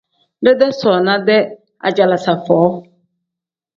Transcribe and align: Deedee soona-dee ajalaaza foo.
Deedee 0.47 0.69
soona-dee 0.77 1.37
ajalaaza 1.91 2.35
foo. 2.49 2.67